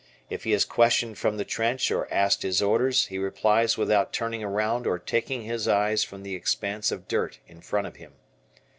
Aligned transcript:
If 0.31 0.45
he 0.45 0.53
is 0.53 0.65
questioned 0.65 1.19
from 1.19 1.37
the 1.37 1.45
trench 1.45 1.91
or 1.91 2.11
asked 2.11 2.41
his 2.41 2.59
orders, 2.59 3.05
he 3.05 3.19
replies 3.19 3.77
without 3.77 4.11
turning 4.11 4.43
around 4.43 4.87
or 4.87 4.97
taking 4.97 5.43
his 5.43 5.67
eyes 5.67 6.03
from 6.03 6.23
the 6.23 6.33
expanse 6.33 6.91
of 6.91 7.07
dirt 7.07 7.37
in 7.47 7.61
front 7.61 7.85
of 7.85 7.97
him. 7.97 8.13